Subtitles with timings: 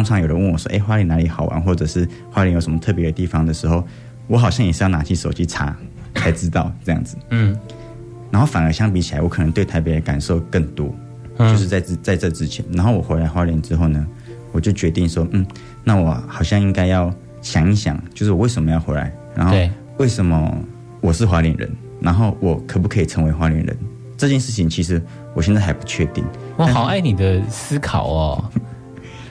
[0.00, 1.60] 通常有人问我说：“哎，花莲哪里好玩？
[1.60, 3.86] 或者是花莲有什么特别的地方的时候，
[4.28, 5.76] 我好像也是要拿起手机查
[6.14, 7.54] 才知道这样子。”嗯，
[8.30, 10.90] 然后反而相比起来，我可能对台北的感受更多，
[11.38, 12.64] 就是在这在这之前。
[12.72, 14.06] 然后我回来花莲之后呢，
[14.52, 15.46] 我就决定说：“嗯，
[15.84, 19.54] 那我好像应该要想一想，就是我为什么要回来，然后
[19.98, 20.64] 为什么
[21.02, 23.76] 我是花莲人，然后我可不可以成为花莲人？
[24.16, 25.00] 这件事情其实
[25.34, 26.24] 我现在还不确定。”
[26.56, 28.44] 我好爱你的思考哦。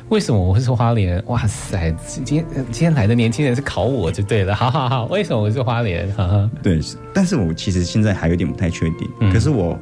[0.10, 1.24] 为什么我会是花莲？
[1.28, 4.56] 哇塞，今天今天来的年轻人是考我就对了。
[4.56, 6.12] 好好好，为什么我是花莲？
[6.14, 6.80] 哈哈，对，
[7.14, 9.08] 但是我其实现在还有点不太确定。
[9.20, 9.78] 嗯、可是我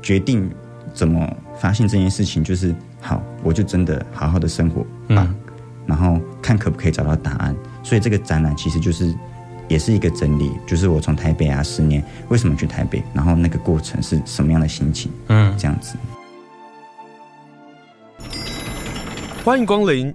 [0.00, 0.48] 决定
[0.94, 4.82] 怎么发现这件事情，就是好，我就真的好好的生活
[5.14, 5.34] 吧，嗯、
[5.84, 7.54] 然后看可不可以找到答案。
[7.82, 9.12] 所以这个展览其实就是
[9.66, 15.96] 也是一个整理，就是我从台北啊十年为什么去台北，然后那个过程是什么样的心情，嗯，这样子。
[19.50, 20.14] 欢迎光临！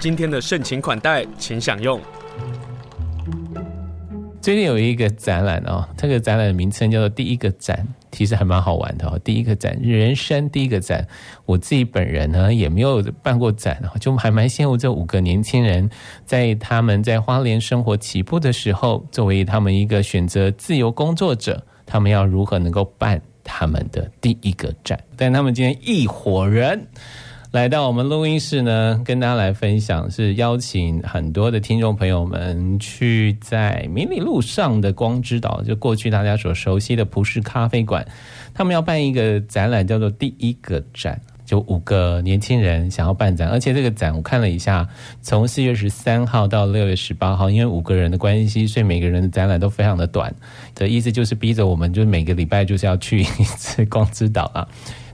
[0.00, 2.00] 今天的盛情款待，请享用。
[4.40, 9.18] 最近有一个展览哦，这个展览的名称叫做“第一个展”，其实还蛮好玩的哦。
[9.24, 11.06] 第一个展，人生第一个展。
[11.44, 15.90] 我自己本人呢，也没有办过展，就还蛮羡慕这五个年轻人，
[16.24, 24.98] 在他们在花莲生活起步的时候，作为他们一个选择自由工作者，他们要如何能够办他们的第一个展？
[25.16, 26.86] 但他们今天一伙人。
[27.54, 38.04] 来到我们录音室呢，跟大家来分享，是邀请很多的听众朋友们去在明理路上的光之岛，就过去大家所熟悉的葡式咖啡馆，
[38.52, 44.88] 他们要办一个展览，叫做“第一个展”，就五个年轻人想要办展，而且这个展我看了一下，
[45.22, 50.34] 从四月十三号到六月十八号，因为五个人的关系，所以每个人的展览都非常的短，
[50.74, 54.66] 的意思就是逼着我们，就是每个礼拜就是要去一次光之岛啊。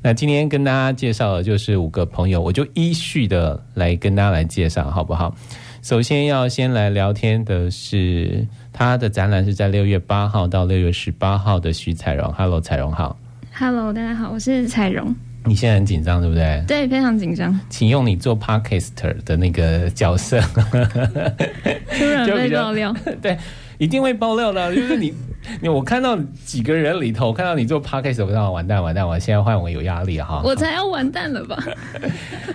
[0.02, 5.34] 那今天跟大家介绍的就是五个朋友，我就依序的来跟大家来介绍，好不好？
[5.82, 13.18] 首先要先来聊天的是他的展览是在六月八号到六月十八号的徐彩荣，Hello，彩荣好
[13.54, 15.14] ，Hello，大家好，我是彩荣。
[15.44, 16.64] 你现在很紧张对不对？
[16.66, 17.58] 对，非常紧张。
[17.68, 20.40] 请用你做 Podcaster 的那个角色，
[21.92, 23.36] 突然被爆料， 对。
[23.78, 25.10] 一定会爆料的，就是你，
[25.60, 30.42] 你我看到几个人里头，看到你做 podcast，我知道完蛋完蛋，我现在换我有压力哈。
[30.44, 31.56] 我才要完蛋了吧？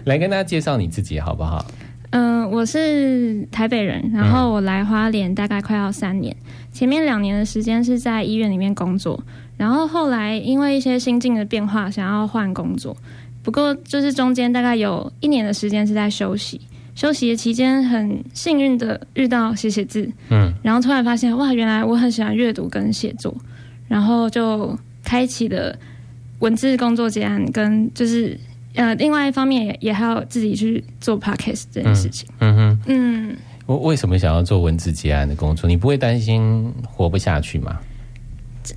[0.05, 1.65] 来跟大家介绍你自己好不好？
[2.11, 6.33] 嗯、我是台北人，然后我来花莲大概快要三年，
[6.71, 9.21] 前面两年的时间是在医院里面工作，
[9.57, 12.95] 然后后来因为一些心境的变化，想要换工作，
[13.43, 16.61] 不过就是中间大概有一年的时间是在休息。
[16.95, 23.35] 休息的期间，很幸运的遇到写写字，嗯，然后突然发现哇，原来我很喜欢阅读跟写作，
[23.87, 25.77] 然后就开启了
[26.39, 28.39] 文字工作结案，跟就是
[28.75, 35.69] 呃，另外一方面也也还要自己去做 podcast 这件事情，嗯哼，嗯，我为什么想要做文字结案的工作？
[35.69, 37.77] 你不会担心活不下去吗？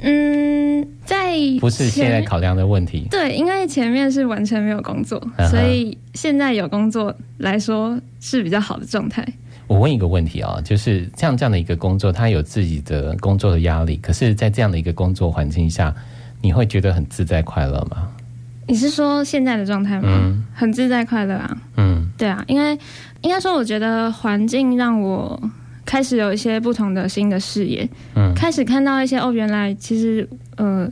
[0.01, 3.07] 嗯，在不是现在考量的问题。
[3.11, 9.27] 对，因为前面是完全没有工作，啊、所以现在有工作来说是比较好的状态。
[9.67, 15.95] 我问一个问题啊，就是像这样的一个工作，他有自己的工作的压力，可是，在这样的一个工作环境下，
[16.41, 18.09] 你会觉得很自在快乐吗？
[18.67, 20.09] 你是说现在的状态吗？
[20.11, 21.57] 嗯，很自在快乐啊。
[21.77, 22.79] 嗯，对啊，因为
[23.23, 25.41] 应该说，我觉得环境让我。
[25.89, 30.29] 开始有一些不同的新的视野，嗯，开始看到一些哦，原来其实
[30.59, 30.87] 呃，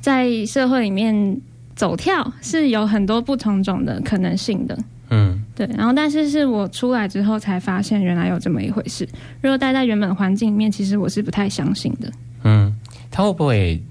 [0.00, 1.36] 在社会里面
[1.74, 4.78] 走跳是有很多不同种的可能性的，
[5.10, 5.68] 嗯，对。
[5.76, 9.04] 然后，但是是我出来之后才发现，原来有这么一回事。
[9.42, 12.08] 如果待在原本环境里面，其实我是不太相信的。
[12.44, 12.72] 嗯，
[13.10, 13.82] 他会不会？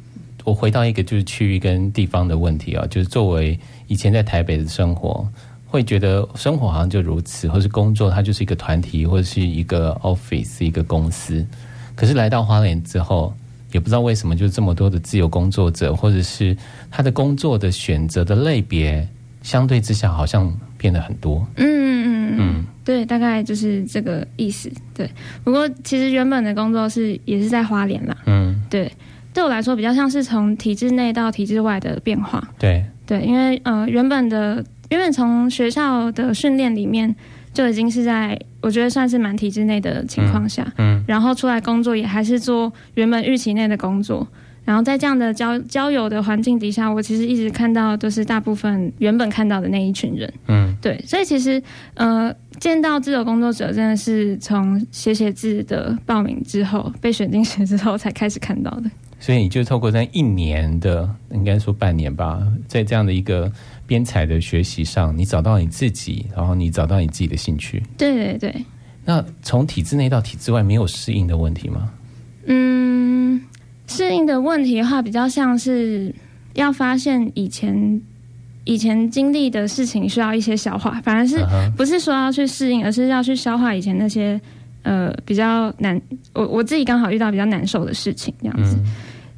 [0.45, 5.27] 我回到一个就是区域跟地方的问题啊，就是作为以前在台北的生活。
[5.69, 11.45] 会觉得生活好像就如此，或是工作它就是一个团体，或者是一个 office 一个公司。
[11.93, 13.33] 可是来到花莲之后，
[13.73, 16.55] 也不知道为什么，就这么多的自由工作者，或者是
[16.89, 19.05] 他的工作的选择的类别，
[19.41, 21.45] 相对之下好像变得很多。
[21.57, 24.71] 嗯嗯嗯嗯，对，大概就是这个意思。
[24.93, 25.09] 对，
[25.43, 28.15] 不过其实原本的工作是也是在花莲啦。
[28.25, 28.89] 嗯，对，
[29.33, 32.47] 对我来说比较像是从体制内到体制外的变化。
[32.57, 34.63] 对对，因为呃原本的。
[34.89, 37.13] 原本从学校的训练里面
[37.53, 44.27] 就已经是在我觉得算是蛮体制内的情况下，嗯，嗯，然后出来工作也还是做原本预期内的工作，
[44.65, 51.61] 然后在这样的交交友的环境底下，我其实一直看到都是大部分原本看到的那一群人，嗯，对，所以其实
[51.95, 58.89] 呃见到自由工作者真的是从写写字的报名之后被选进去之后才开始看到的。
[59.19, 63.51] 所以你就透过这样一年的，应该说半年吧，在这样的一个
[63.87, 67.81] 编采的学习上，你找到你自己，然后你找到你自己的兴趣。
[67.97, 68.65] 对对对。
[69.05, 71.89] 那从体制内到体制外，没有适应的问题吗？
[72.45, 73.41] 嗯，
[73.87, 76.13] 适应的问题的话，比较像是
[76.53, 78.01] 要发现以前
[78.65, 81.43] 以前经历的事情需要一些消化，反而是
[81.77, 84.39] 不是说要去适应，而是要去消化以前那些
[84.83, 85.99] 呃比较难，
[86.33, 88.75] 我我自己刚好遇到比较难受的事情，这样子。
[88.75, 88.85] 嗯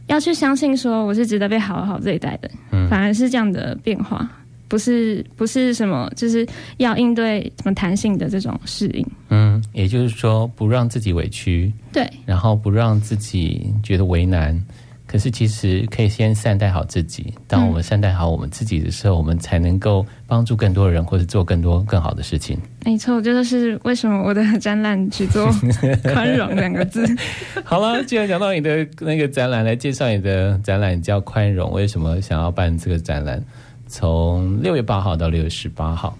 [0.10, 4.28] 要去相信说我是值得被好好对待的，嗯，反而是这样的变化，
[4.70, 14.58] 不是不是什么，就是要应对什么弹性的这种适应，嗯，也就是说不让自己委屈，对，然后不让自己觉得为难。
[15.12, 17.34] 可是，其实可以先善待好自己。
[17.48, 22.56] 当我们善待好我们自己的时候，嗯、我们才能够帮助更多人，或者做更多更好的事情。
[22.86, 25.52] 没错，这就是为什么我的 展览只做
[26.14, 27.04] “宽容”两个字。
[27.64, 31.72] 好了，既然讲到你的那个展览，来介绍你的展览叫“宽容”。
[31.74, 33.44] 为什么想要办这个展览？
[33.90, 36.18] 从六月八号到六月十八号。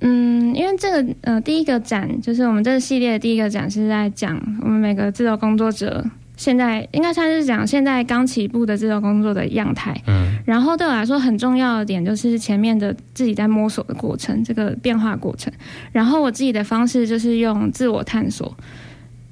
[0.00, 6.02] 嗯，因为这个呃，第一个展就是我们这个系列的第一个展是在讲我们每个自由工作者。
[6.36, 15.52] 现在应该算是讲现在刚起步的自由工作的样态，嗯，然后对我来说很重要的点就是前面的自己在摸索的过程，这个变化过程。
[15.90, 18.56] 然后我自己的方式就是用自我探索，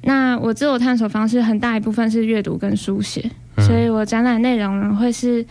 [0.03, 5.47] 那我自我探索方式很大一部分是阅读跟书写，所以我展览内容呢会是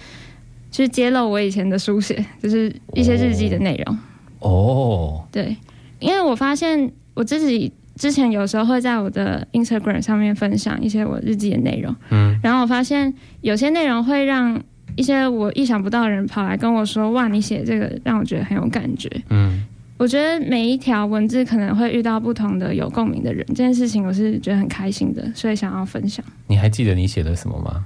[0.75, 3.97] 去揭露我以前的书写，就是一些日记的内容。
[4.39, 5.55] 哦，对，
[5.99, 7.71] 因为我发现我自己。
[7.97, 14.61] 之前有时候会在我的 Instagram 上面分享一些我日记的内容，嗯，然后我发现有些内容会让
[14.97, 19.63] 一些我意想不到的人跑来跟我说：“哇，你写这个让我觉得很有感觉。”嗯，
[19.97, 26.25] 我觉得每一条文字可能会遇到不同的有共鸣的人，这件事情我是觉得很开心的，所以想要分享。
[26.47, 27.85] 你还记得你写的什么吗？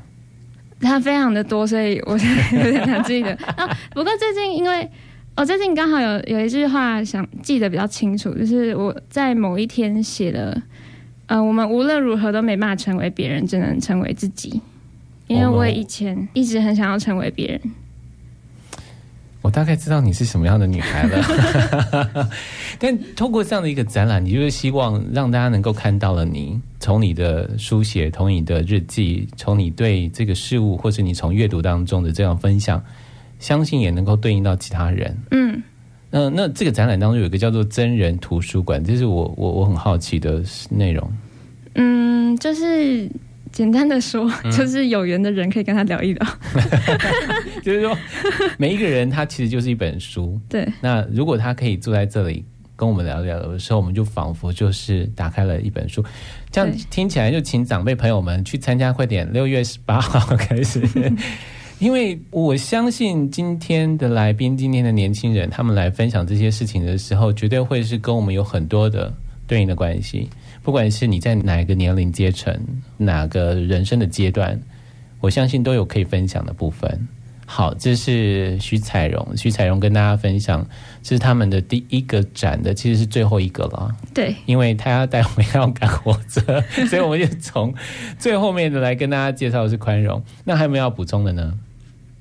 [0.79, 3.77] 它非常的多，所以我现在有点难记得啊。
[3.93, 4.89] 不过最近因为。
[5.35, 10.61] 我最近刚好有有一句话想记得比较清楚，就是我在某一天写了，
[11.27, 14.61] 呃，我们无论如何都没办法成为别人，只能成为自己。
[15.27, 17.61] 因为我以前一直很想要成为别人。
[19.41, 22.29] 我大概知道你是什么样的女孩了，
[22.77, 32.83] 但透过这样的一个展览，你就是希望让大家能够看到了你，从你的书写，从你的日记，从你对这个事物，或是你从阅读当中的这样分享。
[33.39, 35.17] 相信也能够对应到其他人。
[35.31, 35.63] 嗯，
[36.11, 41.09] 那那这个展览当中有一个叫做“真人图书馆”，这是我我我很好奇的内容。
[41.75, 43.09] 嗯，就是
[43.51, 46.27] 简单的说，嗯、就是有缘的人可以跟他聊一聊。
[47.63, 47.97] 就是说，
[48.57, 50.39] 每一个人他其实就是一本书。
[50.47, 50.67] 对。
[50.81, 56.03] 那如果他可以坐在这里跟我们聊聊的时候，我们就仿佛就是打开了一本书。
[56.51, 60.81] 这样听起来，就请长辈朋友们去参加，快点，六月十八号 开始。
[61.79, 69.13] 因为我相信今天的来宾，今天的年轻人，他们来分享这些事情的时候，绝对会是跟我们有很多的
[69.47, 70.29] 对应的关系。
[70.63, 72.53] 不管是你在哪一个年龄阶层，
[72.97, 74.59] 哪个人生的阶段，
[75.19, 77.07] 我相信都有可以分享的部分。
[77.51, 80.63] 好，这是徐彩荣，徐彩荣跟大家分享，
[81.01, 83.91] 这是他们的第一个展的，其实是最后一个了。
[84.13, 87.73] 对，因为他要带回要赶火车，所以我们就从
[88.19, 90.21] 最后面的来跟大家介绍的是宽容。
[90.45, 91.51] 那还有没有要补充的呢？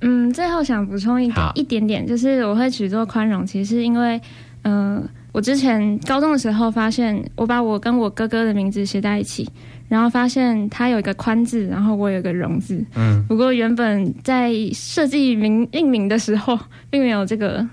[0.01, 4.19] 嗯，最后想补充一点一点点，就是我会取做宽容，其实是因为，
[4.63, 9.49] 嗯、呃，我之前高中的时候发现，我把我跟我哥哥的名字写在一起，
[9.89, 12.85] 然后发现他有一个宽字，然后我有一个容字。
[12.97, 16.59] 嗯，不过原本在设计名命名的时候，
[16.91, 17.65] 并没有这个，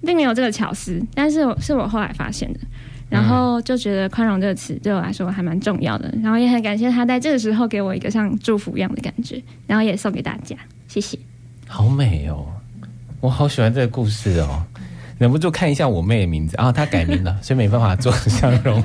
[0.00, 2.60] 并没有这个巧思，但是我是我后来发现的，
[3.10, 10.56] 然后就觉得宽容这个词对我来说还蛮重要的，然后也很感谢他在这个时候给我一个像祝福一样的感觉，然后也送给大家，
[10.88, 11.18] 谢谢。
[11.68, 12.46] 好美哦，
[13.20, 14.64] 我好喜欢这个故事哦，
[15.22, 18.82] 忍不住看一下我妹的名字啊，她改名了，所以没办法做相容。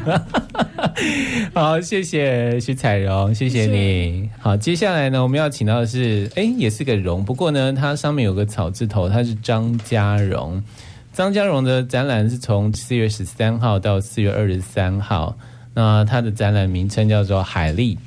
[1.51, 4.29] 好，谢谢徐彩荣，谢谢你。
[4.38, 10.63] 好，接下来呢，我们要请到的是，哎，也是个荣，不过呢，它上面有个草字头，它是张家荣。
[11.12, 15.36] 张家荣的展览是从四月十三号到四月二十三号，
[15.74, 17.98] 那它的展览名称叫做《海历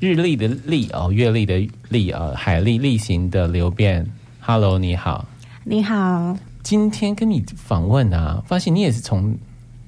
[0.00, 4.04] 日历的历哦，月历的历啊，海历历行的流变》。
[4.40, 5.24] Hello，你好。
[5.62, 6.36] 你好。
[6.66, 9.32] 今天跟你访问啊，发现你也是从，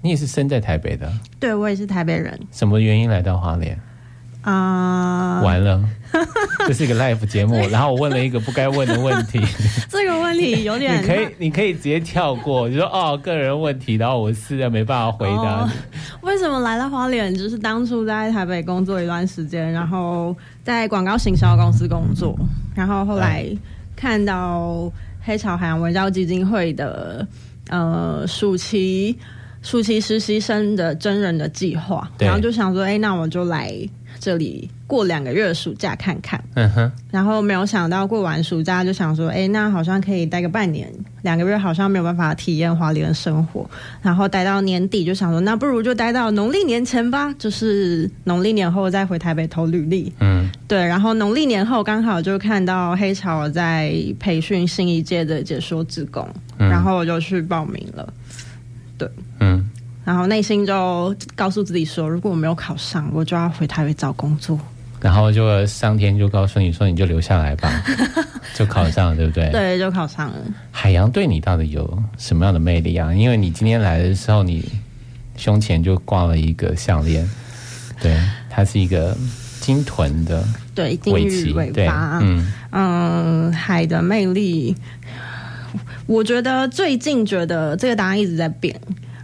[0.01, 1.13] 你也是生在台北的。
[1.41, 2.39] 对，我也是台北人。
[2.53, 3.77] 什么原因来到花莲？
[4.43, 5.83] 啊，完了，
[6.69, 9.41] 这是一个 live 节目，然后我问了一个不该问的问题。
[9.91, 15.73] 这个问题有点， 你可以你可以直接跳过，就说哦个人问题，然后我实在没办法回答你。
[16.21, 17.35] 为什么来到花莲？
[17.35, 20.33] 就是当初在台北工作一段时间，然后
[20.63, 22.39] 在广告行销公司工作，
[22.73, 23.45] 然后后来
[23.97, 24.89] 看到
[25.29, 27.29] 黑潮海洋文教基金会的
[27.69, 29.15] 呃暑期。
[29.61, 33.75] 暑期实习生的真人的计划，然后就想说，哎、欸，那我就来
[34.29, 36.39] 这里过两个月的暑假看看。
[36.53, 36.93] 嗯哼。
[37.11, 40.93] 然后没有想到过完暑假就想说，哎、欸，那好像可以待个半年，
[41.23, 43.69] 两个月好像没有办法体验花莲的生活。
[44.03, 50.13] 然后待到年底就想说，那不如就待到农历年前吧，就是农历年后再回台北投履历。
[50.21, 50.51] 嗯。
[50.67, 58.13] 对，然后农历年后刚好就看到黑潮在培训新一届的解说职工，嗯、然后我就去报名了。
[58.99, 59.09] 对，
[59.41, 59.65] 嗯，
[60.09, 64.59] 然后内心就告诉自己说，如果我没有考上，我就要回台北找工作。
[65.03, 67.71] 然后就上天就告诉你说，你就留下来吧，
[68.57, 69.51] 就考上了，对不对？
[69.51, 70.39] 对，就考上了。
[70.71, 73.13] 海洋对你到底有什么样的魅力啊？
[73.13, 74.67] 因为你今天来的时候，你
[75.37, 77.29] 胸前就挂了一个项链，
[78.01, 79.15] 对，它是一个
[79.61, 80.43] 金豚的
[80.75, 84.75] 对鲸鱼尾巴，嗯嗯，海的魅力。
[86.07, 88.75] 我觉得最近觉得这个答案一直在变，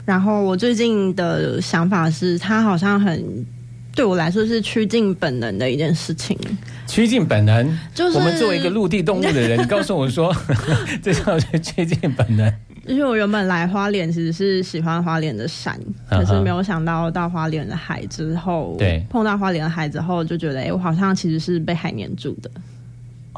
[0.04, 3.46] 然后我最近的想法是，它好像很
[3.94, 6.38] 对我来说是趋近本能的一件事情。
[6.86, 10.34] 趋近本能，就是我们作为一个陆地动物的人，你告诉我说，
[11.02, 12.52] 这叫趋近本能。
[12.86, 15.74] 因为我原本来花莲其实是喜欢花莲的山，
[16.10, 22.50] 可是没有想到到花莲的海之后，对，碰到花莲的海之后，就觉得哎，我好像其实是被海黏住的。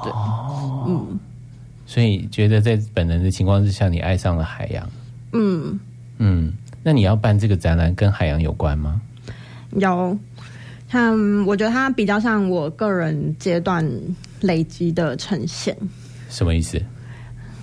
[0.02, 1.20] 对，哦，嗯。
[1.86, 4.90] 所以觉得在本能的情况之下，你爱上了海洋。
[5.32, 5.78] 嗯
[6.18, 9.00] 嗯，那你要办这个展览跟海洋有关吗？
[9.72, 10.16] 有，
[10.90, 13.86] 像我觉得它比较像我个人阶段
[14.40, 15.76] 累积的呈现。
[16.28, 16.80] 什么意思？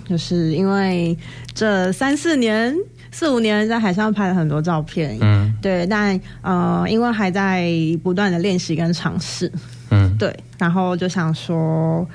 [0.06, 1.16] 就是因为
[1.54, 2.74] 这三四年、
[3.10, 7.70] 四五年在海上拍了很多照片，嗯，对，但呃，因为还在
[8.02, 9.50] 不断的练习跟尝试，
[9.90, 12.06] 嗯，对，然后就想说。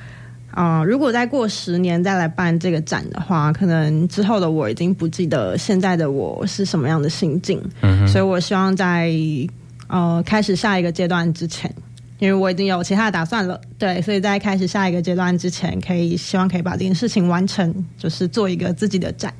[0.51, 7.61] 啊、呃，如果再过十年再来办这个展的话，可能之后的我已经不记得现在的我是什么样的心境。
[7.81, 9.11] 嗯，所以我希望在
[9.87, 11.71] 呃开始下一个阶段之前，
[12.17, 13.61] 因为我已经有其他的打算了。
[13.77, 19.31] 对，所以在开始下一个阶段之前，可以希望可以把这件事情完成，就是做一个自己的展。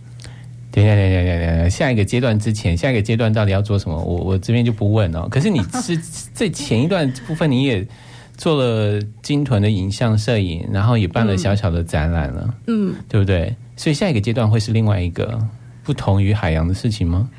[0.71, 3.99] 等一下，等一下，等一下，下一个阶段之前，下一个阶段到底要做什么？
[4.03, 5.27] 我我这边就不问了。
[5.27, 5.97] 可是你是
[6.33, 7.85] 在前一段部分你也。
[8.39, 13.53] 做了鲸豚的影像摄影，然后也办了小小的展览了，嗯，对不对？
[13.75, 15.37] 所以下一个阶段会是另外一个
[15.83, 17.29] 不同于海洋的事情吗？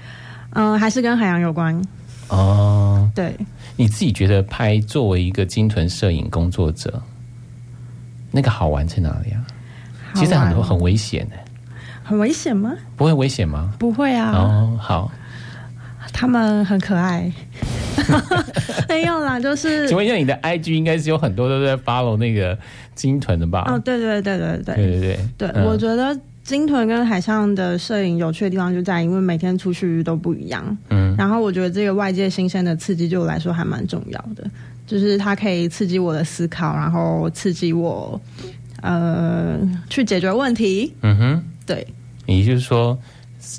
[0.50, 1.80] 嗯、呃，还是跟海洋有关。
[2.28, 3.34] 哦，对，
[3.76, 7.02] 你自己觉得拍作为一个鲸豚摄影工作者，
[8.30, 9.40] 那个好玩在哪里啊？
[10.14, 11.36] 其实很多很危险的，
[12.04, 12.74] 很危险吗？
[12.94, 13.72] 不会危险吗？
[13.78, 14.32] 不会啊。
[14.32, 15.10] 哦，好，
[16.12, 17.32] 他们很可爱。
[18.88, 19.86] 没有啦，就是。
[19.88, 22.56] 请问一下，你的 IG 应该是有很多都在 follow 那个
[22.94, 23.64] 鲸豚的吧？
[23.68, 25.18] 哦，对对对对对对对对。
[25.38, 30.76] 对，嗯、我觉得鲸豚跟海上的摄影有趣的地方就在，因为每天出去都不一样。
[30.90, 31.14] 嗯。
[31.16, 34.44] 然后我觉得这个外界新鲜的刺激对我来说还蛮重要的，
[34.86, 38.20] 就是它可以刺激我的思考，然后刺激我
[38.82, 40.92] 呃去解决问题。
[41.02, 41.44] 嗯哼。
[41.66, 41.86] 对。
[42.26, 42.96] 也就是说，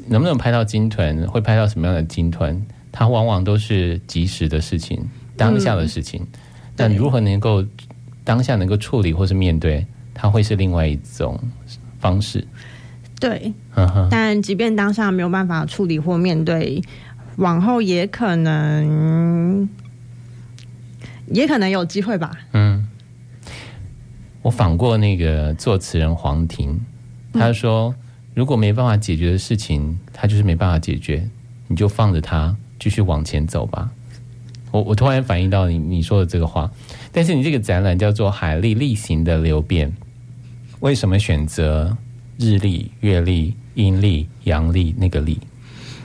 [0.08, 1.28] 能不能拍到鲸豚？
[1.28, 2.66] 会拍到什么样的鲸豚？
[2.92, 5.02] 它往往都是即时的事情，
[5.38, 6.40] 当下的事情，嗯、
[6.76, 7.66] 但如何能够
[8.24, 11.40] 当下能够处理或是面对，它会是另外一种
[12.00, 12.46] 方式。
[13.20, 13.54] 对，
[14.10, 16.82] 但即便当下没有办法处理或面对，
[17.36, 19.70] 往后也可能
[21.28, 22.32] 也可能有机会吧。
[22.54, 22.90] 嗯，
[24.42, 26.80] 我访过那个作词人黄婷，
[27.34, 27.96] 他说，嗯、
[28.34, 31.30] 如果没办法解决的事情，他就是没办法解决，
[31.68, 32.56] 你就放着他。
[32.82, 33.90] 继续往前走吧。
[34.72, 36.70] 我我突然反应到你你说的这个话，
[37.12, 39.90] 但是你这个展览叫做《海历历行的流变》，
[40.80, 41.96] 为什么选择
[42.40, 45.38] 日历、月历、阴历、阳历那个历？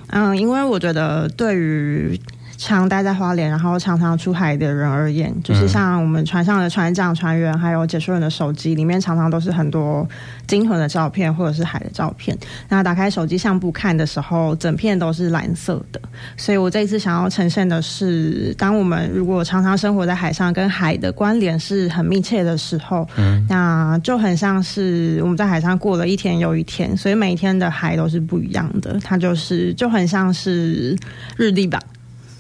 [0.09, 2.21] 嗯，因为我觉得对于。
[2.57, 10.07] 常待在花莲，然后常常出海的人而言，就是像我们船上的船长、船员，还有解说员的手机里面，常常都是很多
[10.47, 12.37] 鲸豚的照片或者是海的照片。
[12.69, 16.01] 那打开手机相簿看的时候，整片都是蓝色的。
[16.37, 28.99] 所以我这一次想要呈现的是，当我们如果常常生活在海上，跟海的关联是很密切的时候，嗯，那就很像是我们在海上过了一天又一天，所以每一天的海都是不一样的。
[29.03, 30.97] 它就是就很像是
[31.37, 31.79] 日历吧。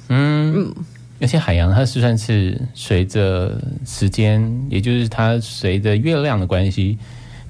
[0.08, 0.74] 嗯。
[1.18, 6.98] 而且海洋它是算是随着时间，也就是它随着月亮的关系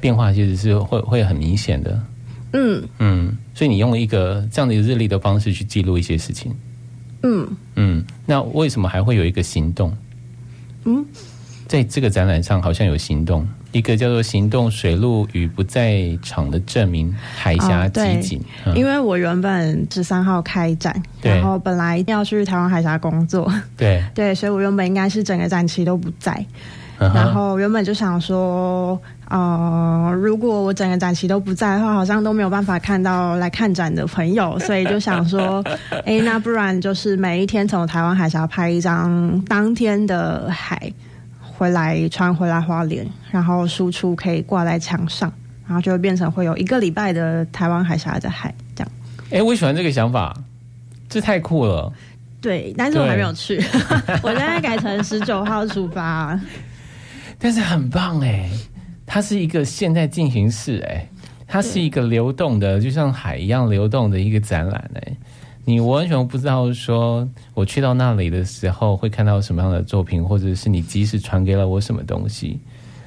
[0.01, 2.01] 变化，其实是会会很明显的。
[2.53, 2.83] 嗯。
[3.01, 6.55] 嗯，所以你用一个这样的一个日历的方式去记录一些事情。
[7.25, 7.49] 嗯。
[7.75, 9.93] 嗯，那为什么还会有一个行动？
[10.85, 11.05] 嗯，
[11.67, 13.45] 在这个展览上好像有行动，
[13.77, 18.39] 一个叫做“行动水路与不在场的证明”海峡集锦。
[18.65, 26.43] 哦嗯、因为我原本十三号开展，然后本来要去台湾海峡工作，对 对，所以我原本应该是整个展期都不在。
[26.99, 35.63] 然后原本就想说，呃，如果我整个展期都不在的话，好像都没有办法看到来看展的朋友， 所以就想说，
[36.07, 40.91] 哎，那不然就是每一天从台湾海峡拍一张当天的海，
[41.57, 45.33] 回来穿回来花莲，然后输出可以挂在墙上，
[45.67, 48.93] 然后就会变成会有一个礼拜的台湾海峡的海这样。
[49.31, 50.37] 哎，我喜欢这个想法，
[51.09, 51.93] 这太酷了。
[52.41, 53.57] 对，但是我还没有去，
[54.23, 56.39] 我现在改成十九号出发。
[57.39, 58.49] 但是很棒哎，
[59.07, 61.09] 它是一个现在进行式哎，
[61.47, 65.17] 它是一个流动的，就像海一样流动的一个展览哎。
[65.67, 72.61] 你完全不知道说我去到那里的时候会看到什么样的作品，或者是你即使传给了我什么东西，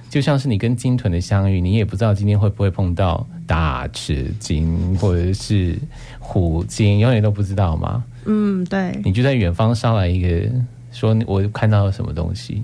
[0.10, 5.80] 就像是你跟鲸豚的相遇，你也不知道今天会不会碰到大齿鲸或者是
[6.20, 8.04] 虎鲸，永远都不知道吗？
[8.26, 9.00] 嗯，对。
[9.06, 10.52] 你就在远方捎来一个，
[10.92, 12.62] 说我看到了什么东西，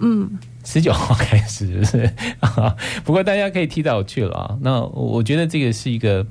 [0.00, 0.28] 嗯。
[0.66, 2.10] 十九号开始就是，
[3.04, 4.58] 不过大家可以提早去了啊。
[4.62, 6.26] 那我觉得这个是一个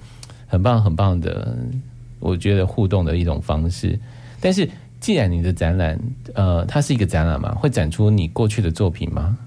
[0.47, 1.55] 很棒很棒的，
[2.23, 3.99] 我觉得互动的一种方式。
[4.39, 4.67] 但是
[4.99, 5.99] 既然你的展览，
[6.33, 9.37] 呃，它是一个展览嘛，会展出你过去的作品吗？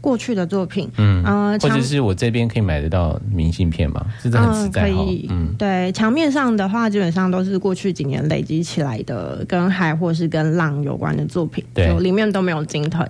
[0.00, 4.04] 过去的作品，嗯，呃，或者是我这边可以买得到明信片吗？
[4.20, 13.06] 是很实在，嗯，可以，嗯，对，墙面上的话，基本上都是过去几年累积起来的，跟海或是跟浪有关的作品，对，里面都没有金豚。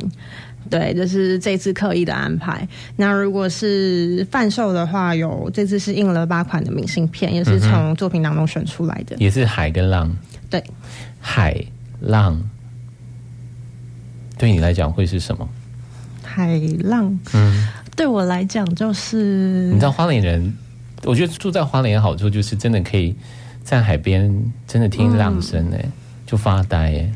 [0.70, 2.66] 对，这是这次刻意的安排。
[2.96, 9.16] 那如果是贩售的话，有这次是印了八款的明信片，也是从作品当中选出来的。
[9.18, 10.14] 也是海跟浪。
[10.48, 10.62] 对，
[11.20, 11.62] 海
[12.01, 12.42] 浪
[14.38, 15.48] 对你来讲会是什么？
[16.22, 20.55] 海浪，嗯，对我来讲就是，你知道花莲人，
[21.05, 23.14] 我觉得住在花莲的好处就是真的可以
[23.62, 25.92] 在海边真的听浪声哎，嗯、
[26.27, 27.12] 就发呆哎。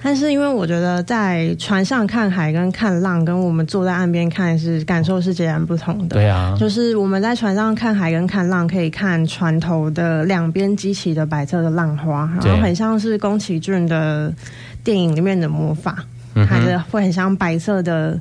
[0.00, 6.14] 但是因为我觉得在船上看海跟看浪，跟我们坐在岸边看是感受是截然不同的。
[6.14, 14.32] 对啊，就是我们在船上看海跟看浪，可以看船头的两边激起的白色的浪花，然后很像是宫崎骏的
[14.84, 16.04] 电影里面的魔法，
[16.48, 18.20] 还是会很像白色的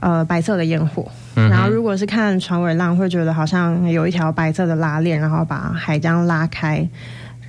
[0.00, 1.06] 呃白色的烟火。
[1.34, 6.88] 然后如果是看船尾浪，会觉得好像有一条白色的拉链，然后把海这样拉开。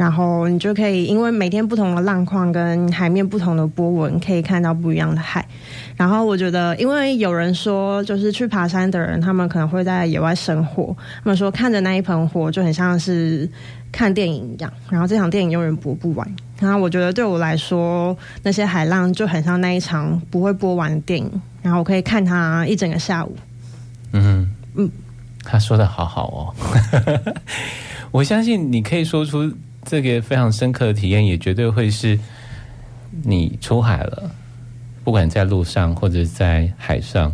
[0.01, 5.47] 然后你就可以，因为每天不同的浪况跟海面不同的波纹，可以看到不一样的海。
[5.95, 13.47] 然后我觉得，因为有人说，就是去爬山的人，他们可能会在野外生火，他们说看着那一盆火，就很像是
[13.91, 14.73] 看电影一样。
[14.89, 16.27] 然后这场电影永远播不完。
[16.59, 21.31] 然后我觉得对我来说，那些海浪就很像那一场不会播完的电影。
[21.61, 23.37] 然后我可以看它一整个下午。
[24.13, 24.89] 嗯嗯，
[25.43, 26.55] 他说的好好哦，
[28.09, 29.53] 我相信你可以说出。
[29.83, 32.17] 这个非常深刻的体验，也绝对会是
[33.23, 34.31] 你出海了，
[35.03, 37.33] 不管在路上或者在海上，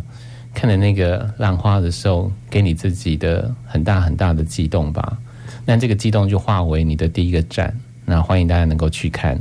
[0.54, 5.18] 看着那个浪花的时候，给你自己的很大很大的激动吧。
[5.64, 9.38] 那这个激动就化为你的第一个展，那欢迎大家能够去看。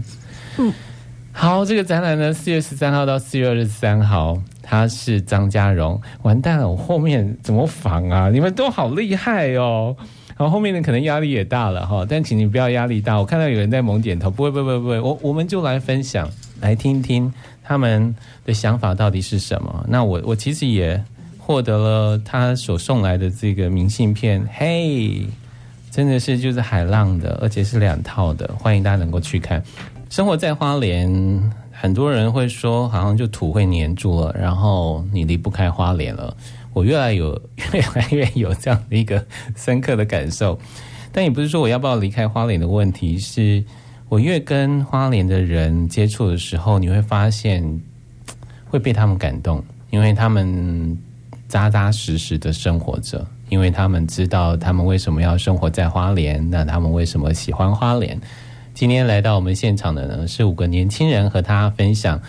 [0.58, 0.74] 嗯，
[1.32, 6.00] 好，这个展览呢，四月十三号到四月二十三号，他是张嘉荣。
[6.24, 8.30] 完蛋了，我后面怎么防啊？
[8.30, 9.96] 你们都好厉害哦！
[10.38, 13.18] 然后后面呢，可能压力也大了哈，但请你不要压力大。
[13.18, 16.30] 我看到有人在猛点头，不会，不会，不会，我我们就来分享，
[16.62, 19.84] 来听听他们的想法到底是什么。
[19.88, 21.04] 那我我其实也
[21.40, 25.26] 获得了他所送来的这个明信片，嘿，
[25.90, 29.64] 真的是就是海浪的，而且是两套的，欢迎大家能够去看。
[30.12, 36.38] 生活在花莲，很多人会说，好像就土会黏住了，然后你离不开花莲了。
[36.78, 37.34] 我越来有
[37.74, 40.60] 越来越有这样的一个深刻的感受，
[41.12, 43.64] 但也不是说我要不要离开花莲的问题，是
[44.10, 47.82] 我越跟花莲的人接触的时候，你会发现
[48.70, 50.96] 会被他们感动，因为他们
[51.48, 58.22] 扎扎实实的生活着，因为他们知道他们为什么要生活在花莲，那他们为什么喜欢花莲。
[58.76, 62.22] 今天来到我们现场的呢，是五个年轻人和他分享。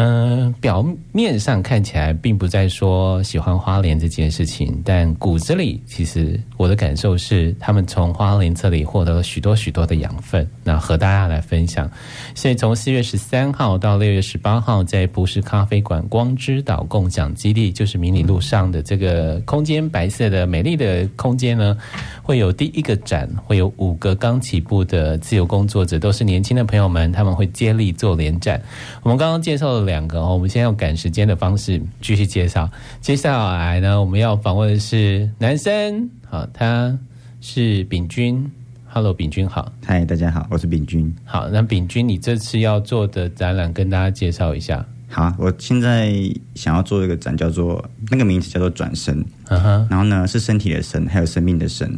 [0.00, 11.90] 嗯，表面上看起来并不在说喜欢花莲这件事情，但骨子里其实我的感受是，他们从花莲这里获得了许多许多的养分，那和大家来分享。
[12.32, 21.76] 所以从四月十三号到六月十八号，在不是咖啡馆光之岛共享基地，就是迷你路上的这个空间，白色的美丽的空间呢，
[22.22, 28.62] 会有第一个展，会有五个刚起步的自由工作者，都是年轻的朋友们，他们会接力做联展。
[29.02, 29.87] 我们刚刚介绍了。
[29.88, 32.70] 两个哦，我们先用赶时间的方式继续介绍。
[33.00, 36.96] 接下来呢，我们要访问的是男生，好，他
[37.40, 38.48] 是秉钧。
[38.90, 39.72] Hello，秉钧好。
[39.84, 41.12] 嗨，大家好，我是秉钧。
[41.24, 44.84] 好，那秉钧，你这次要做的展览跟大家介绍一下。
[45.08, 46.12] 好，我现在
[46.54, 49.24] 想要做一个展，叫做那个名字叫做转身。
[49.48, 51.90] 嗯哼，然后呢是身体的身，还有生命的生。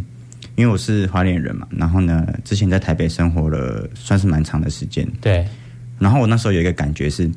[0.54, 5.04] 因为我是花莲人嘛，然后呢之前在台北生活了算是蛮长的时间。
[5.20, 5.44] 对。
[5.98, 7.28] 然后我那时候有一个感觉是。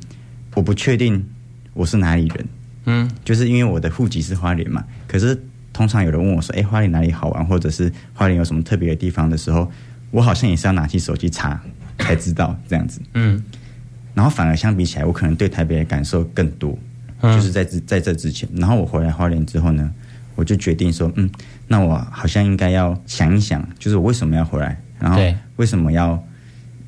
[0.54, 1.24] 我不确定
[1.72, 2.48] 我是哪里人，
[2.86, 4.84] 嗯，就是因为我的户籍是花莲嘛。
[5.08, 5.38] 可是
[5.72, 9.70] 通常有人问我说：“哎，花莲哪里好玩，或者是花莲有什么特别的地方的时候，
[10.10, 11.60] 我好像也是要拿起手机查
[11.98, 13.42] 才知道这样子。”嗯，
[14.14, 16.78] 然后反而相比起来，我可能对台北的感受更多，
[17.20, 18.48] 就是在这在这之前。
[18.54, 19.90] 然后我回来花莲之后呢，
[20.36, 21.28] 我就决定说：“嗯，
[21.66, 25.18] 那我好像应该要想一想，就是我为什么要回来，然后
[25.56, 26.22] 为什么要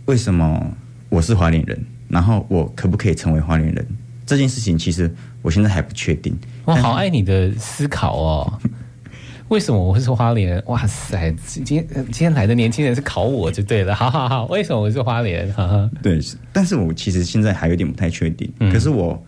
[0.04, 0.76] 为什么
[1.08, 3.86] 我是花莲人。”然后我可不可以成为花莲人？
[4.26, 5.08] 这件事情其实
[5.40, 6.36] 我现在还不确定。
[6.64, 8.60] 我好爱你的思考哦！
[9.48, 10.60] 为什么我会是花莲？
[10.66, 11.32] 哇塞！
[11.46, 13.94] 今天今天来的年轻人是考我就对了。
[13.94, 15.54] 好好好，为什么我是花莲人？
[15.54, 15.88] 哈哈。
[16.02, 16.18] 对，
[16.52, 18.52] 但是我其实现在还有点不太确定。
[18.58, 19.24] 嗯、可是我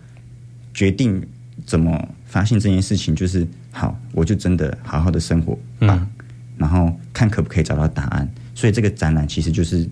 [0.73, 1.25] 决定
[1.65, 5.53] 怎么发现这件事情，就是好，我就真的好好的生活
[5.87, 6.07] 吧，嗯、
[6.57, 8.29] 然后看可不可以找到答案。
[8.53, 9.87] 所以这个展览其实就是。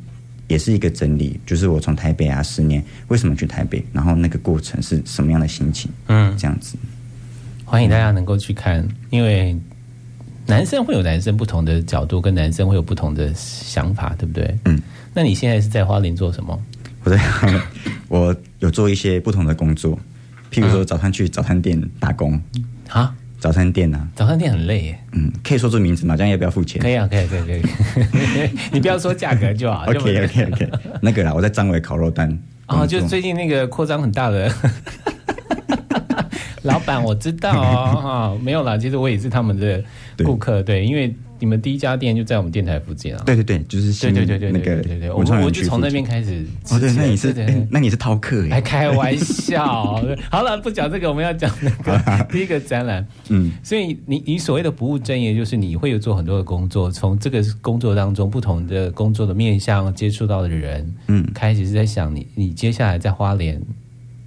[0.47, 6.77] 也是一个整理，就是我从台北啊十年，为什么去台北，然后那个过程是什么样的心情，嗯，这样子，
[7.65, 9.57] 欢迎大家能够去看，因为
[10.45, 14.57] 男生会有男生不同的角度，跟男生会有不同的想法，对不对？
[14.65, 14.81] 嗯，
[15.13, 16.57] 那你现在是在花莲做什么？
[17.03, 17.19] 我在，
[18.07, 19.99] 我有做一些不同的工作，
[20.51, 22.41] 譬如说早上去早餐店打工。
[22.89, 23.13] 啊。
[23.39, 24.99] 早餐店呐、啊，早餐店很累耶。
[25.13, 26.15] 嗯，可以说出名字吗？
[26.17, 26.81] 这样要不要付钱？
[26.81, 27.61] 可以啊，可以，可以，可以。
[28.73, 29.85] 你不要说价格就好。
[29.89, 30.69] OK，OK，OK。
[31.01, 32.37] 那个啦，我在张伟烤肉摊。
[32.67, 34.51] 哦，就是最近那个扩张很大的。
[36.67, 38.35] 老板，我知道哦。
[38.37, 39.83] 哦，没有啦，其实我也是他们的
[40.23, 40.61] 顾客。
[40.61, 41.11] 对，对，因为。
[41.39, 43.21] 你们第一家店就在我们电台附近啊？
[43.23, 46.43] 对对对，就是对对对对那个对对对，我我就从那边开始。
[46.71, 47.31] 哦，对，那你是
[47.69, 48.49] 那你是饕客耶？
[48.49, 50.03] 还开玩笑。
[50.31, 52.01] 好了，不讲这个，我们要讲那个
[52.33, 53.05] 第一个展览。
[53.29, 63.61] 嗯，所以你你所谓的不务正业，就是你会有做很多的工作，从这个工作当中不同的工作的面向接触到的人，嗯，开始是在想你你接下来在花莲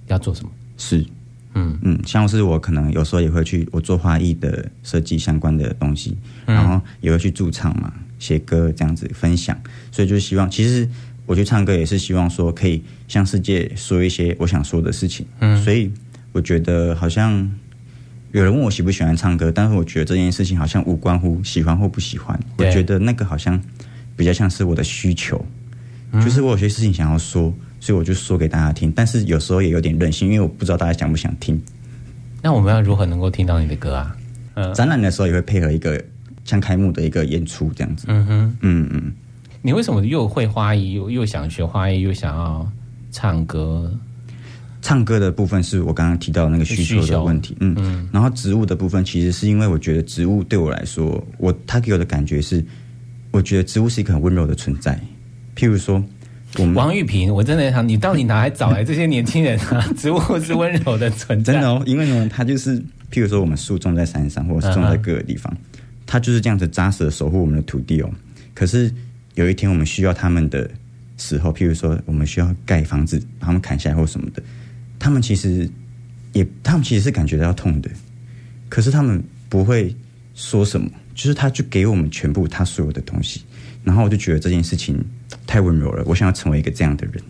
[0.07, 0.49] 要做什么？
[0.77, 1.05] 是。
[1.53, 1.77] 嗯。
[1.81, 9.57] 嗯，像是我可能有时候也会去我做花艺的设计相关的东西，嗯、然后也会去驻唱嘛，写歌这样子分享，
[9.91, 10.87] 所以就希望，其实
[11.25, 15.25] 我去唱歌也是希望说可以向世界说一些我想说的事情。
[15.39, 15.91] 嗯，所以
[16.31, 17.49] 我觉得好像
[18.31, 23.61] 有人问我喜不喜欢唱歌，但是我觉得这件事情好像无关乎喜欢或不喜欢，我觉得那个好像
[24.15, 25.43] 比较像是我的需求，
[26.11, 27.53] 嗯、就是我有些事情想要说。
[27.81, 31.59] 所以我就说给大家听，但是有时候也有点任性，因为我不知道大家想不想听。
[32.43, 34.15] 那我们要如何能够听到你的歌啊？
[34.53, 35.99] 嗯，展览的时候也会配合一个
[36.45, 38.05] 像开幕的一个演出这样子。
[38.07, 39.11] 嗯哼，嗯嗯。
[39.63, 42.71] 你为什么又会花艺，又又想学花艺，又想要
[43.11, 43.91] 唱歌？
[44.83, 47.57] 唱歌的部分是我刚刚提到的那个需求的问题。
[47.61, 48.07] 嗯嗯。
[48.11, 52.63] 然后植物的部分，其实是因为我觉得植物对我来说，我它给我的感觉是，
[53.31, 54.99] 我觉得植物是一个很温柔的存在。
[55.55, 56.03] 譬如说。
[56.75, 59.87] 王玉萍，我真的想，你到底哪来找来这些年轻人啊？
[59.97, 61.81] 植物是温柔的存在，真的哦。
[61.85, 62.77] 因为呢，它就是，
[63.11, 65.55] 譬如说，我们树种在山上，或者是种在各个地方，
[66.05, 68.09] 它就是这样子扎实的守护我们的土地哦。
[68.53, 68.93] 可是
[69.35, 70.69] 有一天我们需要他们的
[71.17, 74.43] 时候，譬如说，我们需要盖房子，把他们砍下来或什么的，
[74.99, 75.69] 他们其实
[76.33, 77.89] 也，他们其实是感觉到痛的，
[78.67, 79.95] 可是他们不会
[80.35, 83.41] 说什么，就是他就给我们全部他所有的东西，
[83.83, 85.03] 然后我就觉得这件事情。
[85.47, 87.21] 太温柔了，我想要成为一个这样的人。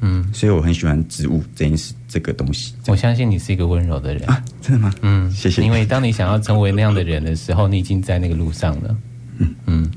[0.00, 2.74] 嗯，所以我很喜欢植物这件事，这个东西。
[2.88, 4.92] 我相信你是一个温柔的人啊，真的吗？
[5.02, 5.62] 嗯，谢谢。
[5.62, 8.96] 因为当你想要成为那样的人的时候，你已经在那个路上了。
[9.38, 9.90] 嗯嗯，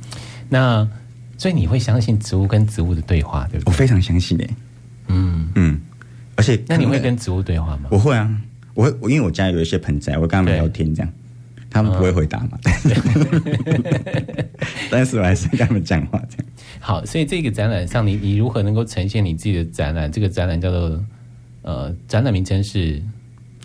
[0.50, 0.88] 那
[1.38, 3.72] 所以你会相信植物跟植物的对话，对不对？
[3.72, 4.50] 我非常相信诶。
[5.08, 5.80] 嗯嗯，
[6.36, 7.90] 而且那你会跟植物对话吗？
[7.90, 8.30] 我会啊，
[8.76, 11.12] 我会，因为我家有一些盆栽，我跟他们聊天这样。
[11.72, 12.60] 他们不会回答嘛？
[14.92, 16.46] 但是我还是跟他们讲话这样。
[16.80, 20.12] 好，所以这个展览上你，你你如何能够呈现你自己的展览？
[20.12, 21.04] 这个展览叫做
[21.62, 23.02] 呃，展览名称是